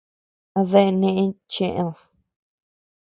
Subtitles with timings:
[0.59, 1.93] ¿Adeea neʼe cheed?.